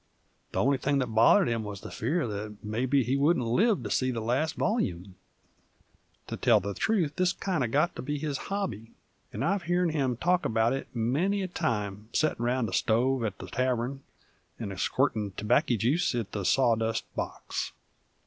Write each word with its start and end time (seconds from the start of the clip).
The 0.51 0.63
only 0.63 0.79
thing 0.79 0.97
that 0.97 1.13
bothered 1.13 1.47
him 1.47 1.61
wuz 1.63 1.75
the 1.81 1.91
fear 1.91 2.25
that 2.27 2.63
mebbe 2.63 3.05
he 3.05 3.15
wouldn't 3.15 3.45
live 3.45 3.83
to 3.83 3.91
see 3.91 4.09
the 4.09 4.19
last 4.19 4.55
volyume, 4.57 5.13
to 6.25 6.35
tell 6.35 6.59
the 6.59 6.73
truth, 6.73 7.17
this 7.17 7.33
kind 7.33 7.63
uv 7.63 7.69
got 7.69 7.95
to 7.95 8.01
be 8.01 8.17
his 8.17 8.39
hobby, 8.49 8.93
and 9.31 9.45
I've 9.45 9.65
heern 9.65 9.91
him 9.91 10.17
talk 10.17 10.41
'bout 10.51 10.73
it 10.73 10.87
many 10.95 11.43
a 11.43 11.47
time 11.47 12.09
settin' 12.13 12.43
round 12.43 12.67
the 12.67 12.73
stove 12.73 13.23
at 13.23 13.37
the 13.37 13.45
tarvern 13.45 13.99
'nd 14.59 14.71
squirtin' 14.79 15.35
tobacco 15.35 15.75
juice 15.75 16.15
at 16.15 16.31
the 16.31 16.45
sawdust 16.45 17.03
box. 17.15 17.71